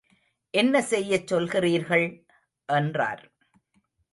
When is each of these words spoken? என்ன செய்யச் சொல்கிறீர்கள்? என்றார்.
என்ன 0.53 0.81
செய்யச் 0.81 1.33
சொல்கிறீர்கள்? 1.33 2.07
என்றார். 2.69 3.23